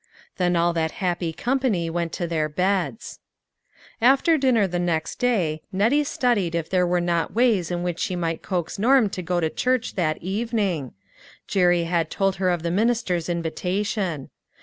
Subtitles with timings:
[0.37, 3.19] Then all that happy company went to their beds.
[4.01, 7.35] AN UNEXPECTED HELPER, 237 After dinner the next day, Nettie studied if there were not
[7.35, 10.95] ways in which she might coax Norm to go to church that evening.
[11.45, 14.31] Jerry had told her of the minister's invitation.